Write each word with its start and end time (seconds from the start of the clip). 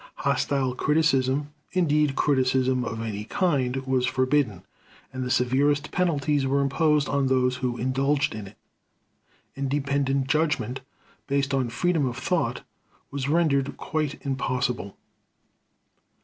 Hostile 0.25 0.73
criticism, 0.73 1.51
indeed 1.73 2.15
criticism 2.15 2.83
of 2.83 3.01
any 3.03 3.23
kind, 3.25 3.75
was 3.85 4.07
forbidden, 4.07 4.63
and 5.13 5.23
the 5.23 5.29
severest 5.29 5.91
penalties 5.91 6.47
were 6.47 6.59
imposed 6.59 7.07
on 7.07 7.27
those 7.27 7.57
who 7.57 7.77
indulged 7.77 8.33
in 8.33 8.47
it. 8.47 8.57
Independent 9.55 10.25
judgment, 10.27 10.81
based 11.27 11.53
on 11.53 11.69
freedom 11.69 12.07
of 12.07 12.17
thought, 12.17 12.63
was 13.11 13.29
rendered 13.29 13.77
quite 13.77 14.19
impossible. 14.25 14.97